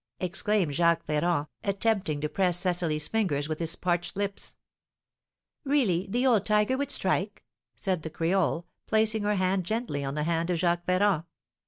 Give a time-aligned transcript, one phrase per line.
[0.19, 4.55] exclaimed Jacques Ferrand, attempting to press Cecily's fingers with his parched lips.
[5.63, 7.43] "Really, the old tiger would strike?"
[7.75, 11.25] said the creole, placing her hand gently on the hand of Jacques Ferrand.